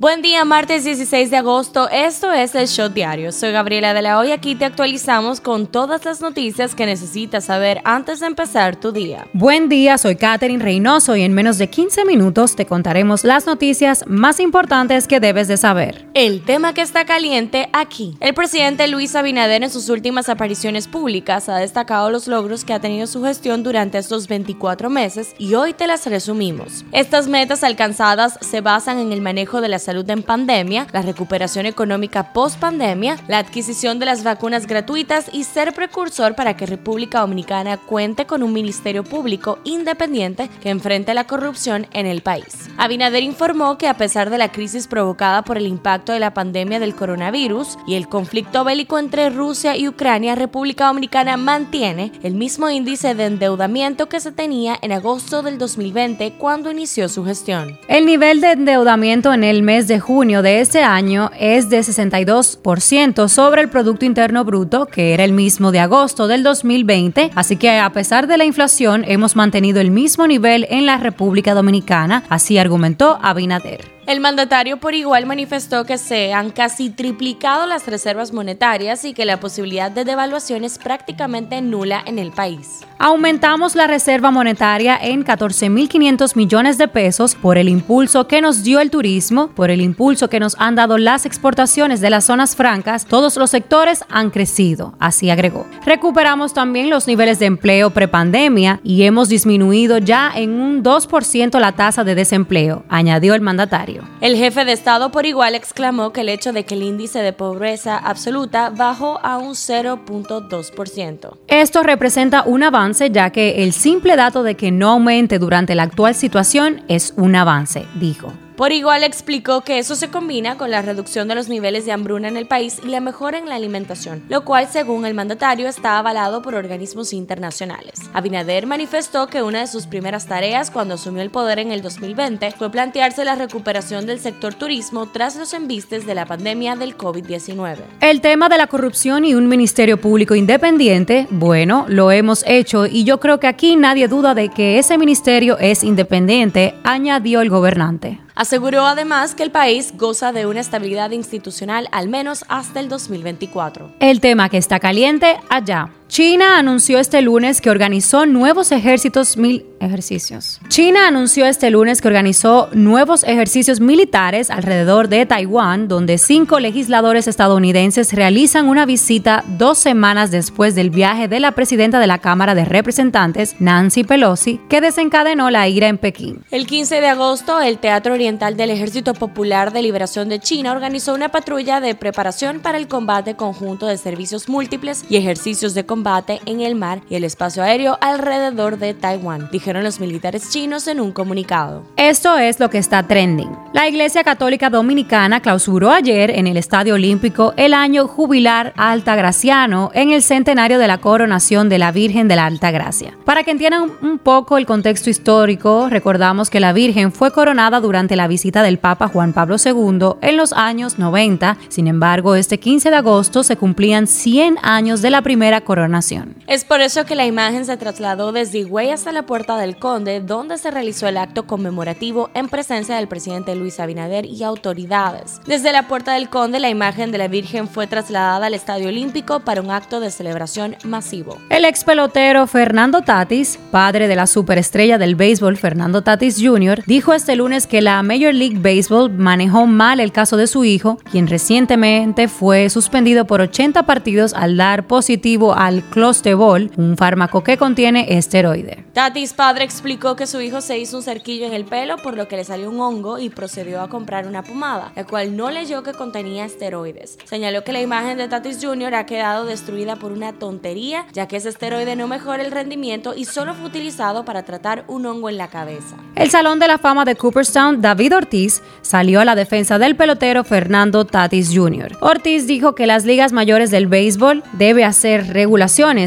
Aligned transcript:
Buen 0.00 0.22
día, 0.22 0.44
martes 0.44 0.84
16 0.84 1.28
de 1.28 1.38
agosto. 1.38 1.88
Esto 1.88 2.32
es 2.32 2.54
el 2.54 2.68
Show 2.68 2.88
Diario. 2.88 3.32
Soy 3.32 3.50
Gabriela 3.50 3.94
de 3.94 4.02
la 4.02 4.20
Hoy. 4.20 4.30
Aquí 4.30 4.54
te 4.54 4.64
actualizamos 4.64 5.40
con 5.40 5.66
todas 5.66 6.04
las 6.04 6.20
noticias 6.20 6.76
que 6.76 6.86
necesitas 6.86 7.46
saber 7.46 7.80
antes 7.82 8.20
de 8.20 8.28
empezar 8.28 8.76
tu 8.76 8.92
día. 8.92 9.26
Buen 9.32 9.68
día, 9.68 9.98
soy 9.98 10.14
Katherine 10.14 10.62
Reynoso 10.62 11.16
y 11.16 11.22
en 11.22 11.32
menos 11.34 11.58
de 11.58 11.68
15 11.68 12.04
minutos 12.04 12.54
te 12.54 12.64
contaremos 12.64 13.24
las 13.24 13.44
noticias 13.44 14.04
más 14.06 14.38
importantes 14.38 15.08
que 15.08 15.18
debes 15.18 15.48
de 15.48 15.56
saber. 15.56 16.06
El 16.14 16.44
tema 16.44 16.74
que 16.74 16.82
está 16.82 17.04
caliente 17.04 17.68
aquí. 17.72 18.16
El 18.20 18.34
presidente 18.34 18.86
Luis 18.86 19.16
Abinader 19.16 19.64
en 19.64 19.70
sus 19.70 19.88
últimas 19.88 20.28
apariciones 20.28 20.86
públicas 20.86 21.48
ha 21.48 21.56
destacado 21.56 22.08
los 22.10 22.28
logros 22.28 22.64
que 22.64 22.72
ha 22.72 22.80
tenido 22.80 23.08
su 23.08 23.24
gestión 23.24 23.64
durante 23.64 23.98
estos 23.98 24.28
24 24.28 24.90
meses 24.90 25.34
y 25.38 25.54
hoy 25.54 25.72
te 25.72 25.88
las 25.88 26.06
resumimos. 26.06 26.84
Estas 26.92 27.26
metas 27.26 27.64
alcanzadas 27.64 28.38
se 28.40 28.60
basan 28.60 29.00
en 29.00 29.10
el 29.10 29.22
manejo 29.22 29.60
de 29.60 29.68
las 29.68 29.87
salud 29.88 30.10
en 30.10 30.22
pandemia, 30.22 30.86
la 30.92 31.00
recuperación 31.00 31.64
económica 31.64 32.34
post 32.34 32.60
pandemia, 32.60 33.16
la 33.26 33.38
adquisición 33.38 33.98
de 33.98 34.04
las 34.04 34.22
vacunas 34.22 34.66
gratuitas 34.66 35.30
y 35.32 35.44
ser 35.44 35.72
precursor 35.72 36.34
para 36.34 36.58
que 36.58 36.66
República 36.66 37.20
Dominicana 37.20 37.78
cuente 37.78 38.26
con 38.26 38.42
un 38.42 38.52
ministerio 38.52 39.02
público 39.02 39.58
independiente 39.64 40.50
que 40.60 40.68
enfrente 40.68 41.14
la 41.14 41.24
corrupción 41.24 41.86
en 41.94 42.04
el 42.04 42.20
país. 42.20 42.68
Abinader 42.76 43.22
informó 43.22 43.78
que 43.78 43.88
a 43.88 43.96
pesar 43.96 44.28
de 44.28 44.36
la 44.36 44.52
crisis 44.52 44.86
provocada 44.86 45.40
por 45.40 45.56
el 45.56 45.66
impacto 45.66 46.12
de 46.12 46.20
la 46.20 46.34
pandemia 46.34 46.80
del 46.80 46.94
coronavirus 46.94 47.78
y 47.86 47.94
el 47.94 48.08
conflicto 48.10 48.64
bélico 48.64 48.98
entre 48.98 49.30
Rusia 49.30 49.74
y 49.74 49.88
Ucrania, 49.88 50.34
República 50.34 50.88
Dominicana 50.88 51.38
mantiene 51.38 52.12
el 52.22 52.34
mismo 52.34 52.68
índice 52.68 53.14
de 53.14 53.24
endeudamiento 53.24 54.10
que 54.10 54.20
se 54.20 54.32
tenía 54.32 54.76
en 54.82 54.92
agosto 54.92 55.42
del 55.42 55.56
2020 55.56 56.34
cuando 56.34 56.70
inició 56.70 57.08
su 57.08 57.24
gestión. 57.24 57.78
El 57.88 58.04
nivel 58.04 58.42
de 58.42 58.52
endeudamiento 58.52 59.32
en 59.32 59.44
el 59.44 59.62
mes 59.62 59.77
de 59.86 60.00
junio 60.00 60.42
de 60.42 60.60
este 60.60 60.82
año 60.82 61.30
es 61.38 61.68
de 61.68 61.80
62% 61.80 63.28
sobre 63.28 63.62
el 63.62 63.68
Producto 63.68 64.04
Interno 64.04 64.44
Bruto, 64.44 64.86
que 64.86 65.14
era 65.14 65.24
el 65.24 65.32
mismo 65.32 65.70
de 65.70 65.80
agosto 65.80 66.26
del 66.26 66.42
2020, 66.42 67.30
así 67.34 67.56
que 67.56 67.78
a 67.78 67.92
pesar 67.92 68.26
de 68.26 68.38
la 68.38 68.44
inflación 68.44 69.04
hemos 69.06 69.36
mantenido 69.36 69.80
el 69.80 69.90
mismo 69.90 70.26
nivel 70.26 70.66
en 70.70 70.86
la 70.86 70.96
República 70.96 71.54
Dominicana, 71.54 72.24
así 72.28 72.58
argumentó 72.58 73.18
Abinader. 73.22 73.97
El 74.08 74.20
mandatario 74.20 74.78
por 74.78 74.94
igual 74.94 75.26
manifestó 75.26 75.84
que 75.84 75.98
se 75.98 76.32
han 76.32 76.48
casi 76.50 76.88
triplicado 76.88 77.66
las 77.66 77.86
reservas 77.86 78.32
monetarias 78.32 79.04
y 79.04 79.12
que 79.12 79.26
la 79.26 79.38
posibilidad 79.38 79.90
de 79.90 80.06
devaluación 80.06 80.64
es 80.64 80.78
prácticamente 80.78 81.60
nula 81.60 82.02
en 82.06 82.18
el 82.18 82.32
país. 82.32 82.86
Aumentamos 82.98 83.76
la 83.76 83.86
reserva 83.86 84.30
monetaria 84.30 84.98
en 85.00 85.26
14.500 85.26 86.36
millones 86.36 86.78
de 86.78 86.88
pesos 86.88 87.34
por 87.34 87.58
el 87.58 87.68
impulso 87.68 88.26
que 88.26 88.40
nos 88.40 88.64
dio 88.64 88.80
el 88.80 88.90
turismo, 88.90 89.48
por 89.48 89.70
el 89.70 89.82
impulso 89.82 90.30
que 90.30 90.40
nos 90.40 90.56
han 90.58 90.74
dado 90.74 90.96
las 90.96 91.26
exportaciones 91.26 92.00
de 92.00 92.08
las 92.08 92.24
zonas 92.24 92.56
francas, 92.56 93.04
todos 93.04 93.36
los 93.36 93.50
sectores 93.50 94.04
han 94.08 94.30
crecido, 94.30 94.94
así 94.98 95.28
agregó. 95.28 95.66
Recuperamos 95.84 96.54
también 96.54 96.88
los 96.88 97.06
niveles 97.06 97.38
de 97.38 97.46
empleo 97.46 97.90
prepandemia 97.90 98.80
y 98.82 99.02
hemos 99.02 99.28
disminuido 99.28 99.98
ya 99.98 100.32
en 100.34 100.58
un 100.58 100.82
2% 100.82 101.60
la 101.60 101.72
tasa 101.72 102.04
de 102.04 102.14
desempleo, 102.14 102.84
añadió 102.88 103.34
el 103.34 103.42
mandatario. 103.42 103.97
El 104.20 104.36
jefe 104.36 104.64
de 104.64 104.72
Estado 104.72 105.10
por 105.10 105.26
igual 105.26 105.54
exclamó 105.54 106.12
que 106.12 106.22
el 106.22 106.28
hecho 106.28 106.52
de 106.52 106.64
que 106.64 106.74
el 106.74 106.82
índice 106.82 107.20
de 107.20 107.32
pobreza 107.32 107.96
absoluta 107.96 108.70
bajó 108.70 109.20
a 109.22 109.38
un 109.38 109.54
0.2%. 109.54 111.36
Esto 111.48 111.82
representa 111.82 112.42
un 112.42 112.62
avance 112.62 113.10
ya 113.10 113.30
que 113.30 113.62
el 113.62 113.72
simple 113.72 114.16
dato 114.16 114.42
de 114.42 114.56
que 114.56 114.70
no 114.70 114.90
aumente 114.90 115.38
durante 115.38 115.74
la 115.74 115.84
actual 115.84 116.14
situación 116.14 116.82
es 116.88 117.14
un 117.16 117.36
avance, 117.36 117.86
dijo. 117.94 118.32
Por 118.58 118.72
igual 118.72 119.04
explicó 119.04 119.60
que 119.60 119.78
eso 119.78 119.94
se 119.94 120.10
combina 120.10 120.58
con 120.58 120.72
la 120.72 120.82
reducción 120.82 121.28
de 121.28 121.36
los 121.36 121.48
niveles 121.48 121.86
de 121.86 121.92
hambruna 121.92 122.26
en 122.26 122.36
el 122.36 122.48
país 122.48 122.80
y 122.84 122.88
la 122.88 122.98
mejora 122.98 123.38
en 123.38 123.48
la 123.48 123.54
alimentación, 123.54 124.24
lo 124.28 124.44
cual 124.44 124.66
según 124.66 125.06
el 125.06 125.14
mandatario 125.14 125.68
está 125.68 125.96
avalado 125.96 126.42
por 126.42 126.56
organismos 126.56 127.12
internacionales. 127.12 128.00
Abinader 128.14 128.66
manifestó 128.66 129.28
que 129.28 129.44
una 129.44 129.60
de 129.60 129.68
sus 129.68 129.86
primeras 129.86 130.26
tareas 130.26 130.72
cuando 130.72 130.94
asumió 130.94 131.22
el 131.22 131.30
poder 131.30 131.60
en 131.60 131.70
el 131.70 131.82
2020 131.82 132.50
fue 132.58 132.68
plantearse 132.68 133.24
la 133.24 133.36
recuperación 133.36 134.06
del 134.06 134.18
sector 134.18 134.54
turismo 134.54 135.06
tras 135.06 135.36
los 135.36 135.54
embistes 135.54 136.04
de 136.04 136.16
la 136.16 136.26
pandemia 136.26 136.74
del 136.74 136.96
COVID-19. 136.96 137.76
El 138.00 138.20
tema 138.20 138.48
de 138.48 138.58
la 138.58 138.66
corrupción 138.66 139.24
y 139.24 139.36
un 139.36 139.46
ministerio 139.46 140.00
público 140.00 140.34
independiente, 140.34 141.28
bueno, 141.30 141.86
lo 141.86 142.10
hemos 142.10 142.42
hecho 142.44 142.86
y 142.86 143.04
yo 143.04 143.20
creo 143.20 143.38
que 143.38 143.46
aquí 143.46 143.76
nadie 143.76 144.08
duda 144.08 144.34
de 144.34 144.48
que 144.48 144.80
ese 144.80 144.98
ministerio 144.98 145.58
es 145.60 145.84
independiente, 145.84 146.74
añadió 146.82 147.40
el 147.40 147.50
gobernante. 147.50 148.18
Aseguró 148.38 148.86
además 148.86 149.34
que 149.34 149.42
el 149.42 149.50
país 149.50 149.94
goza 149.96 150.30
de 150.30 150.46
una 150.46 150.60
estabilidad 150.60 151.10
institucional 151.10 151.88
al 151.90 152.06
menos 152.06 152.44
hasta 152.46 152.78
el 152.78 152.88
2024. 152.88 153.90
El 153.98 154.20
tema 154.20 154.48
que 154.48 154.58
está 154.58 154.78
caliente 154.78 155.40
allá. 155.50 155.90
China 156.08 156.56
anunció 156.56 156.98
este 156.98 157.20
lunes 157.20 157.60
que 157.60 157.68
organizó 157.68 158.24
nuevos 158.24 158.72
ejércitos 158.72 159.36
mil 159.36 159.66
ejercicios. 159.78 160.58
China 160.68 161.06
anunció 161.06 161.44
este 161.44 161.70
lunes 161.70 162.00
que 162.00 162.08
organizó 162.08 162.70
nuevos 162.72 163.24
ejercicios 163.24 163.78
militares 163.78 164.50
alrededor 164.50 165.08
de 165.08 165.26
Taiwán, 165.26 165.86
donde 165.86 166.16
cinco 166.16 166.60
legisladores 166.60 167.28
estadounidenses 167.28 168.14
realizan 168.14 168.68
una 168.68 168.86
visita 168.86 169.44
dos 169.58 169.78
semanas 169.78 170.30
después 170.30 170.74
del 170.74 170.88
viaje 170.88 171.28
de 171.28 171.40
la 171.40 171.52
presidenta 171.52 172.00
de 172.00 172.06
la 172.06 172.18
Cámara 172.18 172.54
de 172.54 172.64
Representantes, 172.64 173.56
Nancy 173.58 174.02
Pelosi, 174.02 174.60
que 174.70 174.80
desencadenó 174.80 175.50
la 175.50 175.68
ira 175.68 175.88
en 175.88 175.98
Pekín. 175.98 176.42
El 176.50 176.66
15 176.66 177.02
de 177.02 177.08
agosto, 177.08 177.60
el 177.60 177.78
Teatro 177.78 178.14
Oriental 178.14 178.27
del 178.28 178.70
Ejército 178.70 179.14
Popular 179.14 179.72
de 179.72 179.80
Liberación 179.80 180.28
de 180.28 180.38
China 180.38 180.72
organizó 180.72 181.14
una 181.14 181.30
patrulla 181.30 181.80
de 181.80 181.94
preparación 181.94 182.60
para 182.60 182.76
el 182.76 182.86
combate 182.86 183.36
conjunto 183.36 183.86
de 183.86 183.96
servicios 183.96 184.50
múltiples 184.50 185.06
y 185.08 185.16
ejercicios 185.16 185.72
de 185.72 185.86
combate 185.86 186.42
en 186.44 186.60
el 186.60 186.74
mar 186.74 187.00
y 187.08 187.14
el 187.14 187.24
espacio 187.24 187.62
aéreo 187.62 187.96
alrededor 188.02 188.78
de 188.78 188.92
Taiwán, 188.92 189.48
dijeron 189.50 189.82
los 189.82 189.98
militares 189.98 190.50
chinos 190.50 190.88
en 190.88 191.00
un 191.00 191.12
comunicado. 191.12 191.84
Esto 191.96 192.36
es 192.36 192.60
lo 192.60 192.68
que 192.68 192.76
está 192.76 193.02
trending. 193.02 193.48
La 193.72 193.88
Iglesia 193.88 194.22
Católica 194.22 194.68
Dominicana 194.68 195.40
clausuró 195.40 195.90
ayer 195.90 196.30
en 196.30 196.46
el 196.46 196.58
Estadio 196.58 196.94
Olímpico 196.94 197.54
el 197.56 197.72
año 197.72 198.06
jubilar 198.06 198.74
altagraciano 198.76 199.90
en 199.94 200.12
el 200.12 200.22
centenario 200.22 200.78
de 200.78 200.86
la 200.86 200.98
coronación 200.98 201.70
de 201.70 201.78
la 201.78 201.92
Virgen 201.92 202.28
de 202.28 202.36
la 202.36 202.44
Alta 202.44 202.70
Gracia. 202.72 203.16
Para 203.24 203.42
que 203.42 203.52
entiendan 203.52 203.90
un 204.02 204.18
poco 204.18 204.58
el 204.58 204.66
contexto 204.66 205.08
histórico, 205.08 205.88
recordamos 205.88 206.50
que 206.50 206.60
la 206.60 206.74
Virgen 206.74 207.10
fue 207.10 207.32
coronada 207.32 207.80
durante 207.80 208.17
la 208.18 208.28
visita 208.28 208.62
del 208.62 208.78
Papa 208.78 209.08
Juan 209.08 209.32
Pablo 209.32 209.56
II 209.56 210.18
en 210.20 210.36
los 210.36 210.52
años 210.52 210.98
90. 210.98 211.56
Sin 211.70 211.88
embargo, 211.88 212.34
este 212.34 212.60
15 212.60 212.90
de 212.90 212.96
agosto 212.96 213.42
se 213.42 213.56
cumplían 213.56 214.06
100 214.06 214.58
años 214.62 215.00
de 215.00 215.10
la 215.10 215.22
primera 215.22 215.62
coronación 215.62 215.88
nación. 215.88 216.36
Es 216.46 216.64
por 216.64 216.80
eso 216.80 217.04
que 217.04 217.14
la 217.14 217.26
imagen 217.26 217.64
se 217.64 217.76
trasladó 217.76 218.32
desde 218.32 218.58
Higüey 218.58 218.90
hasta 218.90 219.12
la 219.12 219.24
Puerta 219.24 219.56
del 219.56 219.76
Conde, 219.76 220.20
donde 220.20 220.58
se 220.58 220.70
realizó 220.70 221.08
el 221.08 221.16
acto 221.16 221.46
conmemorativo 221.46 222.30
en 222.34 222.48
presencia 222.48 222.96
del 222.96 223.08
presidente 223.08 223.54
Luis 223.54 223.80
Abinader 223.80 224.24
y 224.26 224.42
autoridades. 224.42 225.40
Desde 225.46 225.72
la 225.72 225.88
Puerta 225.88 226.14
del 226.14 226.28
Conde, 226.28 226.60
la 226.60 226.70
imagen 226.70 227.10
de 227.10 227.18
la 227.18 227.28
Virgen 227.28 227.68
fue 227.68 227.86
trasladada 227.86 228.46
al 228.46 228.54
Estadio 228.54 228.88
Olímpico 228.88 229.40
para 229.40 229.60
un 229.60 229.70
acto 229.70 230.00
de 230.00 230.10
celebración 230.10 230.76
masivo. 230.84 231.38
El 231.50 231.64
ex 231.64 231.84
pelotero 231.84 232.46
Fernando 232.46 233.02
Tatis, 233.02 233.58
padre 233.70 234.08
de 234.08 234.16
la 234.16 234.26
superestrella 234.26 234.98
del 234.98 235.14
béisbol 235.14 235.56
Fernando 235.56 236.02
Tatis 236.02 236.38
Jr., 236.42 236.82
dijo 236.86 237.12
este 237.12 237.36
lunes 237.36 237.66
que 237.66 237.82
la 237.82 237.98
Major 238.08 238.32
League 238.32 238.58
Baseball 238.58 239.10
manejó 239.10 239.66
mal 239.66 240.00
el 240.00 240.12
caso 240.12 240.38
de 240.38 240.46
su 240.46 240.64
hijo, 240.64 240.96
quien 241.10 241.26
recientemente 241.26 242.26
fue 242.26 242.70
suspendido 242.70 243.26
por 243.26 243.42
80 243.42 243.82
partidos 243.82 244.32
al 244.32 244.56
dar 244.56 244.86
positivo 244.86 245.52
al 245.52 245.82
clostebol, 245.82 246.70
un 246.78 246.96
fármaco 246.96 247.44
que 247.44 247.58
contiene 247.58 248.16
esteroide. 248.16 248.86
Tatis 248.94 249.34
padre 249.34 249.64
explicó 249.64 250.16
que 250.16 250.26
su 250.26 250.40
hijo 250.40 250.62
se 250.62 250.78
hizo 250.78 250.96
un 250.96 251.02
cerquillo 251.02 251.44
en 251.44 251.52
el 251.52 251.66
pelo 251.66 251.98
por 251.98 252.16
lo 252.16 252.28
que 252.28 252.36
le 252.36 252.44
salió 252.44 252.70
un 252.70 252.80
hongo 252.80 253.18
y 253.18 253.28
procedió 253.28 253.82
a 253.82 253.90
comprar 253.90 254.26
una 254.26 254.42
pomada, 254.42 254.90
la 254.96 255.04
cual 255.04 255.36
no 255.36 255.50
leyó 255.50 255.82
que 255.82 255.92
contenía 255.92 256.46
esteroides. 256.46 257.18
Señaló 257.26 257.62
que 257.62 257.74
la 257.74 257.82
imagen 257.82 258.16
de 258.16 258.28
Tatis 258.28 258.58
Jr. 258.62 258.94
ha 258.94 259.04
quedado 259.04 259.44
destruida 259.44 259.96
por 259.96 260.12
una 260.12 260.32
tontería, 260.32 261.04
ya 261.12 261.28
que 261.28 261.36
ese 261.36 261.50
esteroide 261.50 261.94
no 261.94 262.08
mejora 262.08 262.42
el 262.42 262.52
rendimiento 262.52 263.14
y 263.14 263.26
solo 263.26 263.52
fue 263.52 263.66
utilizado 263.66 264.24
para 264.24 264.44
tratar 264.44 264.84
un 264.88 265.04
hongo 265.04 265.28
en 265.28 265.36
la 265.36 265.48
cabeza. 265.48 265.96
El 266.14 266.30
Salón 266.30 266.58
de 266.58 266.68
la 266.68 266.78
Fama 266.78 267.04
de 267.04 267.14
Cooperstown, 267.14 267.82
David 267.88 268.16
Ortiz, 268.16 268.62
salió 268.80 269.20
a 269.20 269.24
la 269.24 269.34
defensa 269.34 269.78
del 269.78 269.96
pelotero 269.96 270.44
Fernando 270.44 271.04
Tatis 271.04 271.50
Jr. 271.54 271.98
Ortiz 272.00 272.46
dijo 272.46 272.74
que 272.74 272.86
las 272.86 273.04
ligas 273.04 273.32
mayores 273.32 273.70
del 273.70 273.86
béisbol 273.86 274.42
debe 274.54 274.84
hacer 274.84 275.26
regularidad 275.26 275.58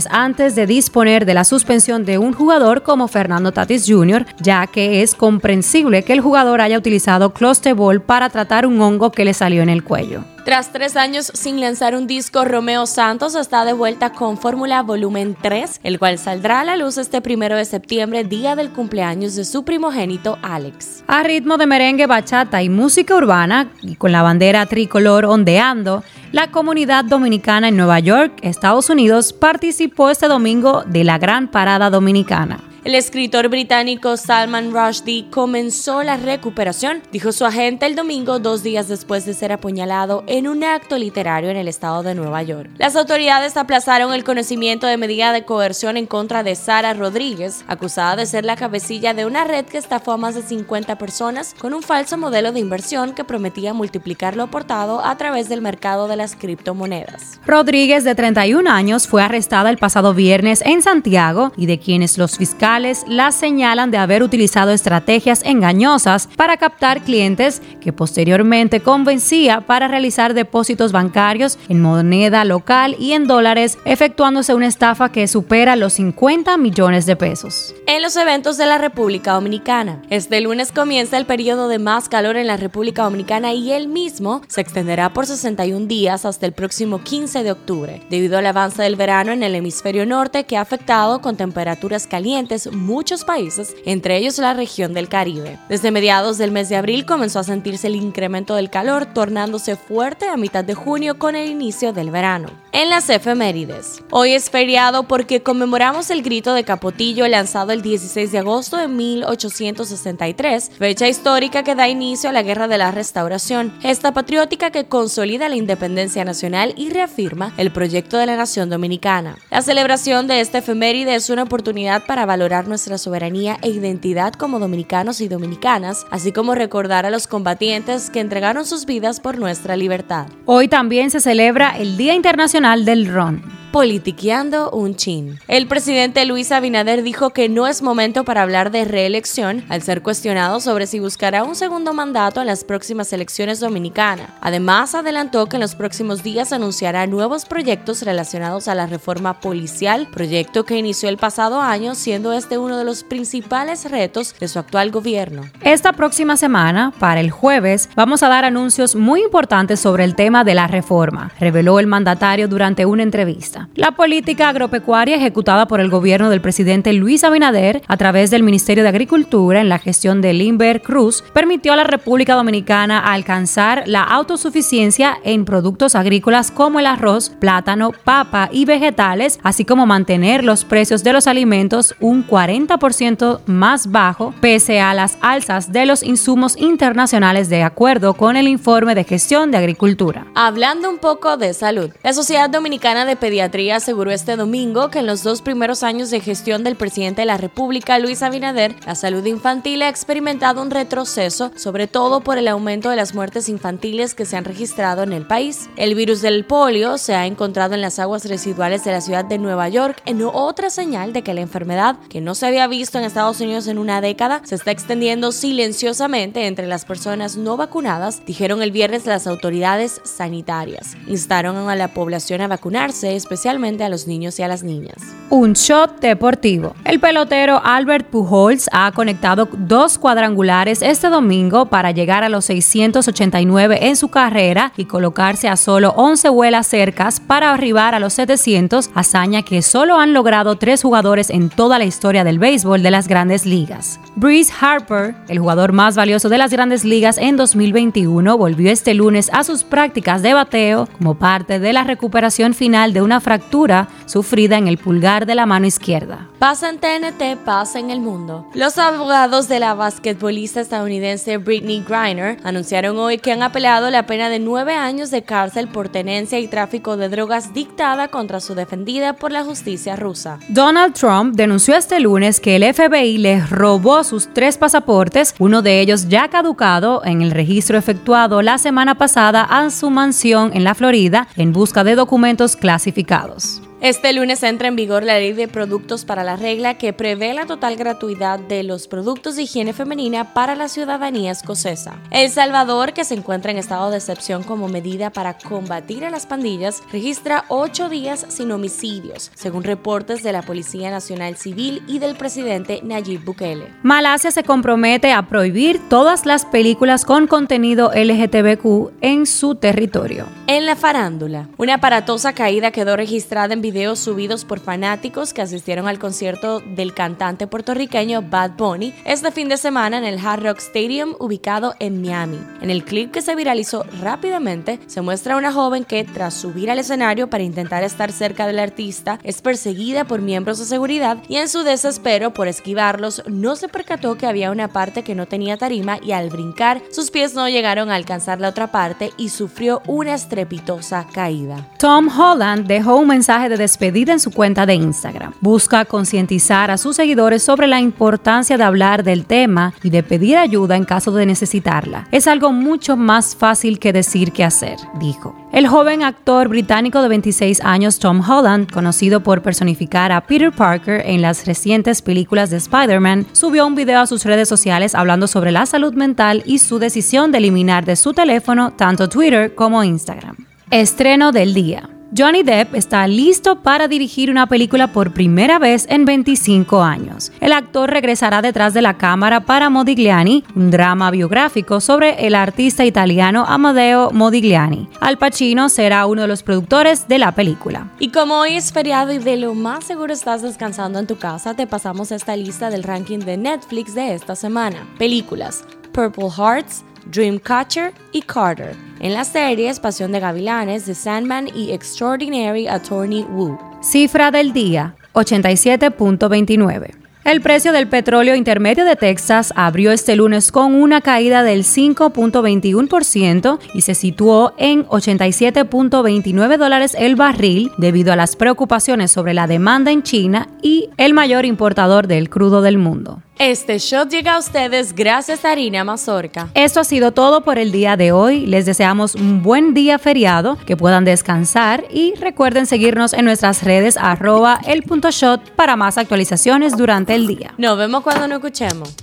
antes 0.09 0.55
de 0.55 0.65
disponer 0.65 1.25
de 1.25 1.33
la 1.33 1.43
suspensión 1.43 2.05
de 2.05 2.17
un 2.17 2.31
jugador 2.31 2.83
como 2.83 3.09
Fernando 3.09 3.51
Tatis 3.51 3.85
Jr., 3.85 4.25
ya 4.39 4.65
que 4.65 5.01
es 5.01 5.13
comprensible 5.13 6.03
que 6.03 6.13
el 6.13 6.21
jugador 6.21 6.61
haya 6.61 6.77
utilizado 6.77 7.33
Clostebol 7.33 8.01
para 8.01 8.29
tratar 8.29 8.65
un 8.65 8.79
hongo 8.79 9.11
que 9.11 9.25
le 9.25 9.33
salió 9.33 9.61
en 9.61 9.69
el 9.69 9.83
cuello. 9.83 10.23
Tras 10.51 10.73
tres 10.73 10.97
años 10.97 11.31
sin 11.33 11.61
lanzar 11.61 11.95
un 11.95 12.07
disco, 12.07 12.43
Romeo 12.43 12.85
Santos 12.85 13.35
está 13.35 13.63
de 13.63 13.71
vuelta 13.71 14.11
con 14.11 14.37
Fórmula 14.37 14.83
Volumen 14.83 15.37
3, 15.41 15.79
el 15.81 15.97
cual 15.97 16.17
saldrá 16.17 16.59
a 16.59 16.65
la 16.65 16.75
luz 16.75 16.97
este 16.97 17.21
primero 17.21 17.55
de 17.55 17.63
septiembre, 17.63 18.25
día 18.25 18.57
del 18.57 18.69
cumpleaños 18.69 19.33
de 19.35 19.45
su 19.45 19.63
primogénito 19.63 20.37
Alex. 20.41 21.05
A 21.07 21.23
ritmo 21.23 21.55
de 21.55 21.67
merengue, 21.67 22.05
bachata 22.05 22.61
y 22.61 22.67
música 22.67 23.15
urbana, 23.15 23.71
y 23.81 23.95
con 23.95 24.11
la 24.11 24.23
bandera 24.23 24.65
tricolor 24.65 25.23
ondeando, 25.23 26.03
la 26.33 26.51
comunidad 26.51 27.05
dominicana 27.05 27.69
en 27.69 27.77
Nueva 27.77 28.01
York, 28.01 28.33
Estados 28.41 28.89
Unidos, 28.89 29.31
participó 29.31 30.09
este 30.09 30.27
domingo 30.27 30.83
de 30.85 31.05
la 31.05 31.17
Gran 31.17 31.47
Parada 31.47 31.89
Dominicana. 31.89 32.70
El 32.83 32.95
escritor 32.95 33.47
británico 33.49 34.17
Salman 34.17 34.71
Rushdie 34.71 35.29
comenzó 35.29 36.01
la 36.01 36.17
recuperación, 36.17 37.03
dijo 37.11 37.31
su 37.31 37.45
agente 37.45 37.85
el 37.85 37.95
domingo 37.95 38.39
dos 38.39 38.63
días 38.63 38.87
después 38.87 39.23
de 39.23 39.35
ser 39.35 39.51
apuñalado 39.51 40.23
en 40.25 40.47
un 40.47 40.63
acto 40.63 40.97
literario 40.97 41.51
en 41.51 41.57
el 41.57 41.67
estado 41.67 42.01
de 42.01 42.15
Nueva 42.15 42.41
York. 42.41 42.71
Las 42.79 42.95
autoridades 42.95 43.55
aplazaron 43.55 44.15
el 44.15 44.23
conocimiento 44.23 44.87
de 44.87 44.97
medida 44.97 45.31
de 45.31 45.45
coerción 45.45 45.95
en 45.95 46.07
contra 46.07 46.41
de 46.41 46.55
Sara 46.55 46.95
Rodríguez, 46.95 47.63
acusada 47.67 48.15
de 48.15 48.25
ser 48.25 48.45
la 48.45 48.55
cabecilla 48.55 49.13
de 49.13 49.27
una 49.27 49.43
red 49.43 49.65
que 49.65 49.77
estafó 49.77 50.13
a 50.13 50.17
más 50.17 50.33
de 50.33 50.41
50 50.41 50.97
personas 50.97 51.53
con 51.59 51.75
un 51.75 51.83
falso 51.83 52.17
modelo 52.17 52.51
de 52.51 52.61
inversión 52.61 53.13
que 53.13 53.23
prometía 53.23 53.75
multiplicar 53.75 54.35
lo 54.35 54.41
aportado 54.41 55.05
a 55.05 55.15
través 55.17 55.49
del 55.49 55.61
mercado 55.61 56.07
de 56.07 56.15
las 56.15 56.35
criptomonedas. 56.35 57.39
Rodríguez, 57.45 58.03
de 58.03 58.15
31 58.15 58.67
años, 58.67 59.07
fue 59.07 59.21
arrestada 59.21 59.69
el 59.69 59.77
pasado 59.77 60.15
viernes 60.15 60.63
en 60.65 60.81
Santiago 60.81 61.51
y 61.55 61.67
de 61.67 61.77
quienes 61.77 62.17
los 62.17 62.39
fiscales 62.39 62.70
la 62.79 63.31
señalan 63.31 63.91
de 63.91 63.97
haber 63.97 64.23
utilizado 64.23 64.71
estrategias 64.71 65.43
engañosas 65.43 66.27
para 66.35 66.57
captar 66.57 67.01
clientes 67.01 67.61
que 67.81 67.91
posteriormente 67.91 68.79
convencía 68.79 69.61
para 69.61 69.87
realizar 69.87 70.33
depósitos 70.33 70.91
bancarios 70.91 71.59
en 71.67 71.81
moneda 71.81 72.45
local 72.45 72.95
y 72.97 73.11
en 73.11 73.27
dólares, 73.27 73.77
efectuándose 73.83 74.53
una 74.53 74.67
estafa 74.67 75.11
que 75.11 75.27
supera 75.27 75.75
los 75.75 75.93
50 75.93 76.57
millones 76.57 77.05
de 77.05 77.15
pesos. 77.15 77.73
En 77.87 78.01
los 78.01 78.15
eventos 78.15 78.57
de 78.57 78.65
la 78.65 78.77
República 78.77 79.33
Dominicana, 79.33 80.01
este 80.09 80.39
lunes 80.39 80.71
comienza 80.71 81.17
el 81.17 81.25
periodo 81.25 81.67
de 81.67 81.79
más 81.79 82.07
calor 82.07 82.37
en 82.37 82.47
la 82.47 82.57
República 82.57 83.03
Dominicana 83.03 83.53
y 83.53 83.71
el 83.71 83.87
mismo 83.87 84.41
se 84.47 84.61
extenderá 84.61 85.11
por 85.13 85.25
61 85.25 85.87
días 85.87 86.25
hasta 86.25 86.45
el 86.45 86.53
próximo 86.53 87.03
15 87.03 87.43
de 87.43 87.51
octubre, 87.51 88.01
debido 88.09 88.37
al 88.37 88.45
avance 88.45 88.81
del 88.81 88.95
verano 88.95 89.33
en 89.33 89.43
el 89.43 89.55
hemisferio 89.55 90.05
norte 90.05 90.45
que 90.45 90.57
ha 90.57 90.61
afectado 90.61 91.19
con 91.21 91.35
temperaturas 91.35 92.07
calientes 92.07 92.60
muchos 92.67 93.23
países, 93.23 93.75
entre 93.85 94.17
ellos 94.17 94.37
la 94.37 94.53
región 94.53 94.93
del 94.93 95.09
Caribe. 95.09 95.57
Desde 95.69 95.91
mediados 95.91 96.37
del 96.37 96.51
mes 96.51 96.69
de 96.69 96.75
abril 96.75 97.05
comenzó 97.05 97.39
a 97.39 97.43
sentirse 97.43 97.87
el 97.87 97.95
incremento 97.95 98.55
del 98.55 98.69
calor, 98.69 99.07
tornándose 99.07 99.75
fuerte 99.75 100.27
a 100.27 100.37
mitad 100.37 100.63
de 100.63 100.73
junio 100.73 101.17
con 101.17 101.35
el 101.35 101.49
inicio 101.49 101.93
del 101.93 102.11
verano. 102.11 102.49
En 102.71 102.89
las 102.89 103.09
efemérides. 103.09 104.01
Hoy 104.11 104.31
es 104.31 104.49
feriado 104.49 105.03
porque 105.03 105.43
conmemoramos 105.43 106.09
el 106.09 106.23
grito 106.23 106.53
de 106.53 106.63
Capotillo 106.63 107.27
lanzado 107.27 107.71
el 107.71 107.81
16 107.81 108.31
de 108.31 108.37
agosto 108.39 108.77
de 108.77 108.87
1863, 108.87 110.71
fecha 110.77 111.07
histórica 111.07 111.63
que 111.63 111.75
da 111.75 111.89
inicio 111.89 112.29
a 112.29 112.33
la 112.33 112.43
Guerra 112.43 112.67
de 112.67 112.77
la 112.77 112.91
Restauración, 112.91 113.73
esta 113.83 114.13
patriótica 114.13 114.71
que 114.71 114.85
consolida 114.85 115.49
la 115.49 115.55
independencia 115.55 116.23
nacional 116.23 116.73
y 116.77 116.89
reafirma 116.89 117.53
el 117.57 117.71
proyecto 117.71 118.17
de 118.17 118.25
la 118.25 118.37
nación 118.37 118.69
dominicana. 118.69 119.37
La 119.49 119.61
celebración 119.61 120.27
de 120.27 120.39
esta 120.41 120.59
efeméride 120.59 121.15
es 121.15 121.29
una 121.29 121.43
oportunidad 121.43 122.05
para 122.05 122.25
valorar 122.25 122.50
nuestra 122.67 122.97
soberanía 122.97 123.57
e 123.61 123.69
identidad 123.69 124.33
como 124.33 124.59
dominicanos 124.59 125.21
y 125.21 125.27
dominicanas, 125.27 126.05
así 126.11 126.31
como 126.31 126.53
recordar 126.53 127.05
a 127.05 127.09
los 127.09 127.27
combatientes 127.27 128.09
que 128.09 128.19
entregaron 128.19 128.65
sus 128.65 128.85
vidas 128.85 129.19
por 129.19 129.39
nuestra 129.39 129.75
libertad. 129.75 130.27
Hoy 130.45 130.67
también 130.67 131.09
se 131.09 131.21
celebra 131.21 131.77
el 131.77 131.97
Día 131.97 132.13
Internacional 132.13 132.83
del 132.85 133.07
Ron 133.07 133.60
politiqueando 133.71 134.69
un 134.71 134.95
chin. 134.95 135.39
El 135.47 135.67
presidente 135.67 136.25
Luis 136.25 136.51
Abinader 136.51 137.03
dijo 137.03 137.31
que 137.31 137.49
no 137.49 137.67
es 137.67 137.81
momento 137.81 138.23
para 138.23 138.41
hablar 138.41 138.71
de 138.71 138.85
reelección 138.85 139.63
al 139.69 139.81
ser 139.81 140.01
cuestionado 140.01 140.59
sobre 140.59 140.87
si 140.87 140.99
buscará 140.99 141.43
un 141.43 141.55
segundo 141.55 141.93
mandato 141.93 142.41
en 142.41 142.47
las 142.47 142.63
próximas 142.63 143.11
elecciones 143.13 143.59
dominicanas. 143.59 144.29
Además, 144.41 144.93
adelantó 144.93 145.47
que 145.47 145.55
en 145.55 145.61
los 145.61 145.75
próximos 145.75 146.21
días 146.21 146.51
anunciará 146.51 147.07
nuevos 147.07 147.45
proyectos 147.45 148.01
relacionados 148.03 148.67
a 148.67 148.75
la 148.75 148.87
reforma 148.87 149.39
policial, 149.39 150.07
proyecto 150.11 150.65
que 150.65 150.77
inició 150.77 151.07
el 151.09 151.17
pasado 151.17 151.61
año, 151.61 151.95
siendo 151.95 152.33
este 152.33 152.57
uno 152.57 152.77
de 152.77 152.83
los 152.83 153.03
principales 153.03 153.89
retos 153.89 154.35
de 154.39 154.47
su 154.47 154.59
actual 154.59 154.91
gobierno. 154.91 155.43
Esta 155.61 155.93
próxima 155.93 156.35
semana, 156.35 156.93
para 156.99 157.21
el 157.21 157.31
jueves, 157.31 157.89
vamos 157.95 158.23
a 158.23 158.29
dar 158.29 158.43
anuncios 158.43 158.95
muy 158.95 159.23
importantes 159.23 159.79
sobre 159.79 160.03
el 160.03 160.15
tema 160.15 160.43
de 160.43 160.55
la 160.55 160.67
reforma, 160.67 161.31
reveló 161.39 161.79
el 161.79 161.87
mandatario 161.87 162.47
durante 162.47 162.85
una 162.85 163.03
entrevista. 163.03 163.60
La 163.75 163.91
política 163.91 164.49
agropecuaria 164.49 165.15
ejecutada 165.15 165.67
por 165.67 165.79
el 165.79 165.89
gobierno 165.89 166.29
del 166.29 166.41
presidente 166.41 166.93
Luis 166.93 167.23
Abinader 167.23 167.81
a 167.87 167.97
través 167.97 168.31
del 168.31 168.43
Ministerio 168.43 168.83
de 168.83 168.89
Agricultura 168.89 169.61
en 169.61 169.69
la 169.69 169.79
gestión 169.79 170.21
de 170.21 170.33
Limber 170.33 170.81
Cruz 170.81 171.23
permitió 171.33 171.73
a 171.73 171.75
la 171.75 171.83
República 171.83 172.35
Dominicana 172.35 172.99
alcanzar 172.99 173.83
la 173.85 174.03
autosuficiencia 174.03 175.17
en 175.23 175.45
productos 175.45 175.95
agrícolas 175.95 176.51
como 176.51 176.79
el 176.79 176.85
arroz, 176.85 177.29
plátano, 177.29 177.91
papa 178.03 178.49
y 178.51 178.65
vegetales, 178.65 179.39
así 179.43 179.65
como 179.65 179.85
mantener 179.85 180.43
los 180.43 180.65
precios 180.65 181.03
de 181.03 181.13
los 181.13 181.27
alimentos 181.27 181.95
un 181.99 182.25
40% 182.27 183.41
más 183.45 183.91
bajo 183.91 184.33
pese 184.41 184.79
a 184.79 184.93
las 184.93 185.17
alzas 185.21 185.71
de 185.71 185.85
los 185.85 186.03
insumos 186.03 186.57
internacionales 186.57 187.49
de 187.49 187.63
acuerdo 187.63 188.13
con 188.13 188.35
el 188.35 188.47
informe 188.47 188.95
de 188.95 189.03
gestión 189.03 189.51
de 189.51 189.57
agricultura. 189.57 190.25
Hablando 190.35 190.89
un 190.89 190.97
poco 190.97 191.37
de 191.37 191.53
salud, 191.53 191.91
la 192.03 192.13
Sociedad 192.13 192.49
Dominicana 192.49 193.05
de 193.05 193.15
Pediatría 193.15 193.50
aseguró 193.73 194.11
este 194.11 194.37
domingo 194.37 194.89
que 194.89 194.99
en 194.99 195.05
los 195.05 195.23
dos 195.23 195.41
primeros 195.41 195.83
años 195.83 196.09
de 196.09 196.21
gestión 196.21 196.63
del 196.63 196.77
presidente 196.77 197.23
de 197.23 197.25
la 197.25 197.35
República, 197.35 197.99
Luis 197.99 198.23
Abinader, 198.23 198.75
la 198.85 198.95
salud 198.95 199.25
infantil 199.25 199.81
ha 199.81 199.89
experimentado 199.89 200.61
un 200.61 200.71
retroceso, 200.71 201.51
sobre 201.55 201.87
todo 201.87 202.21
por 202.21 202.37
el 202.37 202.47
aumento 202.47 202.89
de 202.89 202.95
las 202.95 203.13
muertes 203.13 203.49
infantiles 203.49 204.15
que 204.15 204.25
se 204.25 204.37
han 204.37 204.45
registrado 204.45 205.03
en 205.03 205.11
el 205.11 205.27
país. 205.27 205.69
El 205.75 205.95
virus 205.95 206.21
del 206.21 206.45
polio 206.45 206.97
se 206.97 207.13
ha 207.13 207.25
encontrado 207.25 207.73
en 207.73 207.81
las 207.81 207.99
aguas 207.99 208.23
residuales 208.25 208.85
de 208.85 208.91
la 208.91 209.01
ciudad 209.01 209.25
de 209.25 209.37
Nueva 209.37 209.67
York 209.67 210.01
en 210.05 210.21
otra 210.23 210.69
señal 210.69 211.11
de 211.11 211.21
que 211.21 211.33
la 211.33 211.41
enfermedad, 211.41 211.97
que 212.09 212.21
no 212.21 212.35
se 212.35 212.47
había 212.47 212.67
visto 212.67 212.97
en 212.97 213.03
Estados 213.03 213.41
Unidos 213.41 213.67
en 213.67 213.79
una 213.79 213.99
década, 213.99 214.41
se 214.45 214.55
está 214.55 214.71
extendiendo 214.71 215.33
silenciosamente 215.33 216.47
entre 216.47 216.67
las 216.67 216.85
personas 216.85 217.35
no 217.35 217.57
vacunadas, 217.57 218.25
dijeron 218.25 218.61
el 218.61 218.71
viernes 218.71 219.05
las 219.05 219.27
autoridades 219.27 219.99
sanitarias. 220.05 220.95
Instaron 221.07 221.69
a 221.69 221.75
la 221.75 221.93
población 221.93 222.39
a 222.41 222.47
vacunarse, 222.47 223.15
especialmente 223.15 223.40
especialmente 223.41 223.83
a 223.83 223.89
los 223.89 224.05
niños 224.05 224.37
y 224.37 224.43
a 224.43 224.47
las 224.47 224.61
niñas. 224.61 224.97
Un 225.31 225.53
shot 225.53 225.99
deportivo. 225.99 226.75
El 226.85 226.99
pelotero 226.99 227.59
Albert 227.63 228.05
Pujols 228.05 228.69
ha 228.71 228.91
conectado 228.91 229.49
dos 229.51 229.97
cuadrangulares 229.97 230.83
este 230.83 231.07
domingo 231.07 231.65
para 231.65 231.89
llegar 231.89 232.23
a 232.23 232.29
los 232.29 232.45
689 232.45 233.87
en 233.87 233.95
su 233.95 234.09
carrera 234.09 234.73
y 234.77 234.85
colocarse 234.85 235.47
a 235.47 235.55
solo 235.55 235.93
11 235.95 236.29
vuelas 236.29 236.67
cercas 236.67 237.19
para 237.19 237.51
arribar 237.51 237.95
a 237.95 237.99
los 237.99 238.13
700, 238.13 238.91
hazaña 238.93 239.41
que 239.41 239.63
solo 239.63 239.97
han 239.97 240.13
logrado 240.13 240.57
tres 240.57 240.83
jugadores 240.83 241.31
en 241.31 241.49
toda 241.49 241.79
la 241.79 241.85
historia 241.85 242.23
del 242.23 242.37
béisbol 242.37 242.83
de 242.83 242.91
las 242.91 243.07
grandes 243.07 243.47
ligas. 243.47 243.99
Breeze 244.17 244.53
Harper, 244.59 245.15
el 245.29 245.39
jugador 245.39 245.71
más 245.71 245.95
valioso 245.95 246.29
de 246.29 246.37
las 246.37 246.51
grandes 246.51 246.83
ligas 246.83 247.17
en 247.17 247.37
2021, 247.37 248.37
volvió 248.37 248.69
este 248.69 248.93
lunes 248.93 249.31
a 249.33 249.43
sus 249.43 249.63
prácticas 249.63 250.21
de 250.21 250.35
bateo 250.35 250.87
como 250.97 251.15
parte 251.15 251.59
de 251.59 251.73
la 251.73 251.85
recuperación 251.85 252.53
final 252.53 252.93
de 252.93 253.01
una 253.01 253.21
fractura 253.31 253.87
sufrida 254.07 254.57
en 254.57 254.67
el 254.67 254.77
pulgar 254.77 255.25
de 255.25 255.35
la 255.35 255.45
mano 255.45 255.65
izquierda. 255.65 256.27
Pasa 256.37 256.69
en 256.69 256.79
TNT, 256.79 257.37
pasa 257.45 257.79
en 257.79 257.89
el 257.91 258.01
mundo. 258.01 258.45
Los 258.53 258.77
abogados 258.77 259.47
de 259.47 259.59
la 259.59 259.73
basquetbolista 259.73 260.59
estadounidense 260.59 261.37
Britney 261.37 261.85
Griner 261.87 262.37
anunciaron 262.43 262.97
hoy 262.97 263.19
que 263.19 263.31
han 263.31 263.41
apelado 263.41 263.89
la 263.89 264.05
pena 264.05 264.27
de 264.27 264.39
nueve 264.39 264.73
años 264.73 265.11
de 265.11 265.21
cárcel 265.21 265.69
por 265.69 265.87
tenencia 265.87 266.39
y 266.39 266.49
tráfico 266.49 266.97
de 266.97 267.07
drogas 267.07 267.53
dictada 267.53 268.09
contra 268.09 268.41
su 268.41 268.53
defendida 268.53 269.13
por 269.13 269.31
la 269.31 269.45
justicia 269.45 269.95
rusa. 269.95 270.39
Donald 270.49 270.93
Trump 270.93 271.35
denunció 271.35 271.75
este 271.75 272.01
lunes 272.01 272.41
que 272.41 272.57
el 272.57 272.73
FBI 272.73 273.17
le 273.17 273.45
robó 273.45 274.03
sus 274.03 274.33
tres 274.33 274.57
pasaportes, 274.57 275.35
uno 275.39 275.61
de 275.61 275.79
ellos 275.79 276.09
ya 276.09 276.27
caducado 276.27 277.01
en 277.05 277.21
el 277.21 277.31
registro 277.31 277.77
efectuado 277.77 278.41
la 278.41 278.57
semana 278.57 278.95
pasada 278.95 279.43
a 279.43 279.69
su 279.69 279.89
mansión 279.89 280.51
en 280.53 280.65
la 280.65 280.75
Florida 280.75 281.29
en 281.37 281.53
busca 281.53 281.85
de 281.85 281.95
documentos 281.95 282.57
clasificados 282.57 283.20
resultados. 283.27 283.70
Este 283.81 284.13
lunes 284.13 284.43
entra 284.43 284.67
en 284.67 284.75
vigor 284.75 285.01
la 285.01 285.17
ley 285.17 285.33
de 285.33 285.47
productos 285.47 286.05
para 286.05 286.23
la 286.23 286.35
regla 286.35 286.75
que 286.75 286.93
prevé 286.93 287.33
la 287.33 287.47
total 287.47 287.77
gratuidad 287.77 288.37
de 288.37 288.61
los 288.61 288.87
productos 288.87 289.35
de 289.35 289.41
higiene 289.41 289.73
femenina 289.73 290.35
para 290.35 290.53
la 290.53 290.67
ciudadanía 290.67 291.31
escocesa. 291.31 291.95
El 292.11 292.29
Salvador, 292.29 292.93
que 292.93 293.05
se 293.05 293.15
encuentra 293.15 293.49
en 293.49 293.57
estado 293.57 293.89
de 293.89 293.97
excepción 293.97 294.43
como 294.43 294.67
medida 294.67 295.09
para 295.09 295.35
combatir 295.35 296.05
a 296.05 296.11
las 296.11 296.27
pandillas, 296.27 296.83
registra 296.91 297.45
ocho 297.47 297.89
días 297.89 298.27
sin 298.29 298.51
homicidios, 298.51 299.31
según 299.33 299.63
reportes 299.63 300.21
de 300.21 300.31
la 300.31 300.43
Policía 300.43 300.91
Nacional 300.91 301.35
Civil 301.35 301.81
y 301.87 301.97
del 301.97 302.15
presidente 302.15 302.81
Nayib 302.83 303.25
Bukele. 303.25 303.65
Malasia 303.81 304.29
se 304.29 304.43
compromete 304.43 305.11
a 305.11 305.23
prohibir 305.23 305.81
todas 305.89 306.27
las 306.27 306.45
películas 306.45 307.03
con 307.03 307.25
contenido 307.25 307.91
LGTBQ 307.95 308.91
en 309.01 309.25
su 309.25 309.55
territorio. 309.55 310.27
En 310.45 310.67
la 310.67 310.75
farándula, 310.75 311.49
una 311.57 311.75
aparatosa 311.75 312.33
caída 312.33 312.69
quedó 312.69 312.95
registrada 312.95 313.55
en 313.55 313.70
videos 313.71 313.99
subidos 313.99 314.43
por 314.43 314.59
fanáticos 314.59 315.33
que 315.33 315.41
asistieron 315.41 315.87
al 315.87 315.97
concierto 315.97 316.59
del 316.59 316.93
cantante 316.93 317.47
puertorriqueño 317.47 318.21
Bad 318.21 318.51
Bunny 318.57 318.93
este 319.05 319.31
fin 319.31 319.47
de 319.47 319.57
semana 319.57 319.97
en 319.97 320.03
el 320.03 320.19
Hard 320.19 320.43
Rock 320.43 320.57
Stadium 320.59 321.15
ubicado 321.19 321.73
en 321.79 322.01
Miami. 322.01 322.39
En 322.61 322.69
el 322.69 322.83
clip 322.83 323.11
que 323.11 323.21
se 323.21 323.35
viralizó 323.35 323.85
rápidamente, 324.01 324.79
se 324.87 325.01
muestra 325.01 325.35
a 325.35 325.37
una 325.37 325.53
joven 325.53 325.85
que, 325.85 326.03
tras 326.03 326.33
subir 326.33 326.69
al 326.69 326.79
escenario 326.79 327.29
para 327.29 327.43
intentar 327.43 327.83
estar 327.83 328.11
cerca 328.11 328.45
del 328.45 328.59
artista, 328.59 329.19
es 329.23 329.41
perseguida 329.41 330.03
por 330.03 330.21
miembros 330.21 330.59
de 330.59 330.65
seguridad 330.65 331.17
y 331.27 331.37
en 331.37 331.47
su 331.47 331.63
desespero 331.63 332.33
por 332.33 332.47
esquivarlos 332.47 333.23
no 333.27 333.55
se 333.55 333.69
percató 333.69 334.17
que 334.17 334.27
había 334.27 334.51
una 334.51 334.67
parte 334.67 335.03
que 335.03 335.15
no 335.15 335.25
tenía 335.27 335.57
tarima 335.57 335.97
y 336.01 336.11
al 336.11 336.29
brincar 336.29 336.81
sus 336.91 337.11
pies 337.11 337.33
no 337.33 337.47
llegaron 337.47 337.89
a 337.89 337.95
alcanzar 337.95 338.39
la 338.41 338.49
otra 338.49 338.67
parte 338.67 339.11
y 339.17 339.29
sufrió 339.29 339.81
una 339.87 340.13
estrepitosa 340.13 341.07
caída. 341.13 341.67
Tom 341.77 342.07
Holland 342.07 342.67
dejó 342.67 342.95
un 342.95 343.07
mensaje 343.07 343.49
de 343.49 343.57
despedida 343.61 344.11
en 344.11 344.19
su 344.19 344.31
cuenta 344.31 344.65
de 344.65 344.73
Instagram. 344.73 345.33
Busca 345.39 345.85
concientizar 345.85 346.71
a 346.71 346.77
sus 346.79 346.95
seguidores 346.95 347.43
sobre 347.43 347.67
la 347.67 347.79
importancia 347.79 348.57
de 348.57 348.63
hablar 348.63 349.03
del 349.03 349.25
tema 349.25 349.73
y 349.83 349.91
de 349.91 350.01
pedir 350.01 350.37
ayuda 350.37 350.75
en 350.75 350.83
caso 350.83 351.11
de 351.11 351.27
necesitarla. 351.27 352.07
Es 352.11 352.25
algo 352.27 352.51
mucho 352.51 352.97
más 352.97 353.35
fácil 353.35 353.77
que 353.77 353.93
decir 353.93 354.31
que 354.31 354.43
hacer, 354.43 354.77
dijo. 354.99 355.35
El 355.53 355.67
joven 355.67 356.01
actor 356.01 356.47
británico 356.47 357.01
de 357.01 357.09
26 357.09 357.61
años 357.61 357.99
Tom 357.99 358.21
Holland, 358.27 358.71
conocido 358.71 359.21
por 359.21 359.43
personificar 359.43 360.11
a 360.11 360.21
Peter 360.21 360.51
Parker 360.51 361.03
en 361.05 361.21
las 361.21 361.45
recientes 361.45 362.01
películas 362.01 362.49
de 362.49 362.57
Spider-Man, 362.57 363.27
subió 363.33 363.67
un 363.67 363.75
video 363.75 363.99
a 363.99 364.07
sus 364.07 364.25
redes 364.25 364.49
sociales 364.49 364.95
hablando 364.95 365.27
sobre 365.27 365.51
la 365.51 365.67
salud 365.67 365.93
mental 365.93 366.41
y 366.45 366.57
su 366.57 366.79
decisión 366.79 367.31
de 367.31 367.37
eliminar 367.37 367.85
de 367.85 367.95
su 367.95 368.13
teléfono 368.13 368.71
tanto 368.71 369.07
Twitter 369.07 369.53
como 369.53 369.83
Instagram. 369.83 370.37
Estreno 370.71 371.31
del 371.31 371.53
día. 371.53 371.90
Johnny 372.15 372.43
Depp 372.43 372.75
está 372.75 373.07
listo 373.07 373.61
para 373.61 373.87
dirigir 373.87 374.29
una 374.29 374.45
película 374.45 374.87
por 374.87 375.13
primera 375.13 375.59
vez 375.59 375.85
en 375.87 376.03
25 376.03 376.83
años. 376.83 377.31
El 377.39 377.53
actor 377.53 377.89
regresará 377.89 378.41
detrás 378.41 378.73
de 378.73 378.81
la 378.81 378.97
cámara 378.97 379.45
para 379.45 379.69
Modigliani, 379.69 380.43
un 380.53 380.71
drama 380.71 381.09
biográfico 381.09 381.79
sobre 381.79 382.27
el 382.27 382.35
artista 382.35 382.83
italiano 382.83 383.45
Amadeo 383.47 384.11
Modigliani. 384.11 384.89
Al 384.99 385.17
Pacino 385.17 385.69
será 385.69 386.05
uno 386.05 386.23
de 386.23 386.27
los 386.27 386.43
productores 386.43 387.07
de 387.07 387.17
la 387.17 387.31
película. 387.31 387.87
Y 387.97 388.09
como 388.09 388.39
hoy 388.39 388.57
es 388.57 388.73
feriado 388.73 389.13
y 389.13 389.19
de 389.19 389.37
lo 389.37 389.53
más 389.53 389.85
seguro 389.85 390.11
estás 390.11 390.41
descansando 390.41 390.99
en 390.99 391.07
tu 391.07 391.17
casa, 391.17 391.53
te 391.53 391.65
pasamos 391.65 392.11
esta 392.11 392.35
lista 392.35 392.69
del 392.69 392.83
ranking 392.83 393.19
de 393.19 393.37
Netflix 393.37 393.95
de 393.95 394.13
esta 394.15 394.35
semana. 394.35 394.85
Películas: 394.97 395.63
Purple 395.93 396.29
Hearts, 396.29 396.83
Dreamcatcher 397.07 397.93
y 398.11 398.21
Carter. 398.21 398.75
En 398.99 399.13
las 399.13 399.29
series 399.29 399.79
Pasión 399.79 400.11
de 400.11 400.19
Gavilanes, 400.19 400.85
The 400.85 400.95
Sandman 400.95 401.47
y 401.55 401.71
Extraordinary 401.71 402.67
Attorney 402.67 403.23
Woo. 403.23 403.57
Cifra 403.81 404.31
del 404.31 404.53
día, 404.53 404.95
87.29. 405.13 407.01
El 407.23 407.41
precio 407.41 407.71
del 407.71 407.87
petróleo 407.87 408.33
intermedio 408.33 408.83
de 408.83 408.95
Texas 408.95 409.53
abrió 409.55 409.91
este 409.91 410.15
lunes 410.15 410.51
con 410.51 410.73
una 410.73 411.01
caída 411.01 411.43
del 411.43 411.63
5.21% 411.63 413.59
y 413.75 413.81
se 413.81 413.93
situó 413.93 414.53
en 414.57 414.87
87.29 414.87 416.57
dólares 416.57 416.95
el 416.97 417.15
barril 417.15 417.71
debido 417.77 418.11
a 418.11 418.15
las 418.15 418.35
preocupaciones 418.35 419.11
sobre 419.11 419.35
la 419.35 419.45
demanda 419.45 419.91
en 419.91 420.01
China 420.01 420.47
y 420.63 420.89
el 420.97 421.13
mayor 421.13 421.45
importador 421.45 422.07
del 422.07 422.27
crudo 422.31 422.63
del 422.63 422.79
mundo. 422.79 423.21
Este 423.43 423.79
shot 423.79 424.11
llega 424.11 424.35
a 424.35 424.37
ustedes 424.37 424.93
gracias 424.93 425.45
a 425.45 425.49
Harina 425.49 425.83
Mazorca. 425.83 426.49
Esto 426.53 426.79
ha 426.79 426.83
sido 426.83 427.11
todo 427.11 427.41
por 427.41 427.57
el 427.57 427.71
día 427.71 427.97
de 427.97 428.11
hoy. 428.11 428.45
Les 428.45 428.67
deseamos 428.67 429.15
un 429.15 429.41
buen 429.41 429.73
día 429.73 429.97
feriado, 429.97 430.59
que 430.67 430.77
puedan 430.77 431.05
descansar 431.05 431.85
y 431.89 432.13
recuerden 432.19 432.67
seguirnos 432.67 433.13
en 433.13 433.25
nuestras 433.25 433.63
redes 433.63 433.97
arroba 433.97 434.59
el 434.67 434.83
punto 434.83 435.09
shot 435.09 435.55
para 435.55 435.75
más 435.75 435.97
actualizaciones 435.97 436.77
durante 436.77 437.15
el 437.15 437.25
día. 437.25 437.55
Nos 437.57 437.79
vemos 437.79 438.03
cuando 438.03 438.27
nos 438.27 438.37
escuchemos. 438.37 438.95